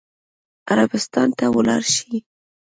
عربستان 0.71 1.27
ته 1.37 1.45
ولاړ 1.55 1.81
شي. 1.95 2.15